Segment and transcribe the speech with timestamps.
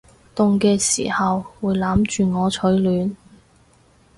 [0.33, 3.15] 凍嘅時候會攬住我取暖